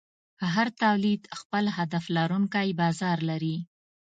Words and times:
هر 0.53 0.67
تولید 0.81 1.21
خپل 1.39 1.63
هدف 1.77 2.03
لرونکی 2.17 2.67
بازار 2.81 3.17
لري. 3.29 3.55